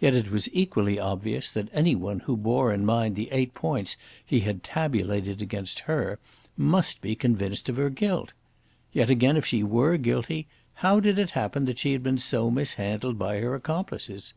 Yet 0.00 0.14
it 0.14 0.30
was 0.30 0.48
equally 0.54 0.98
obvious 0.98 1.50
that 1.50 1.68
any 1.74 1.94
one 1.94 2.20
who 2.20 2.38
bore 2.38 2.72
in 2.72 2.86
mind 2.86 3.16
the 3.16 3.28
eight 3.30 3.52
points 3.52 3.98
he 4.24 4.40
had 4.40 4.62
tabulated 4.62 5.42
against 5.42 5.80
her 5.80 6.18
must 6.56 7.02
be 7.02 7.14
convinced 7.14 7.68
of 7.68 7.76
her 7.76 7.90
guilt. 7.90 8.32
Yet 8.94 9.10
again, 9.10 9.36
if 9.36 9.44
she 9.44 9.62
were 9.62 9.98
guilty, 9.98 10.46
how 10.76 11.00
did 11.00 11.18
it 11.18 11.32
happen 11.32 11.66
that 11.66 11.78
she 11.78 11.92
had 11.92 12.02
been 12.02 12.16
so 12.16 12.50
mishandled 12.50 13.18
by 13.18 13.40
her 13.40 13.54
accomplices? 13.54 14.32